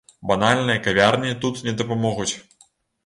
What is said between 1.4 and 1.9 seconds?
тут не